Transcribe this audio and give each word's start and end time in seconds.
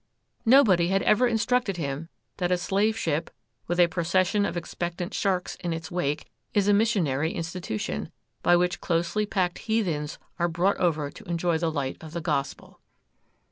Nobody 0.47 0.87
had 0.87 1.03
ever 1.03 1.27
instructed 1.27 1.77
him 1.77 2.09
that 2.37 2.51
a 2.51 2.57
slave 2.57 2.97
ship, 2.97 3.29
with 3.67 3.79
a 3.79 3.85
procession 3.85 4.45
of 4.47 4.57
expectant 4.57 5.13
sharks 5.13 5.53
in 5.57 5.73
its 5.73 5.91
wake, 5.91 6.25
is 6.55 6.67
a 6.67 6.73
missionary 6.73 7.33
institution, 7.33 8.11
by 8.41 8.55
which 8.55 8.81
closely 8.81 9.27
packed 9.27 9.59
heathens 9.59 10.17
are 10.39 10.47
brought 10.47 10.77
over 10.77 11.11
to 11.11 11.23
enjoy 11.25 11.59
the 11.59 11.69
light 11.71 11.97
of 12.01 12.13
the 12.13 12.19
gospel. 12.21 12.81